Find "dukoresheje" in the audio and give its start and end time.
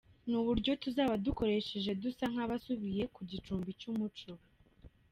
1.25-1.91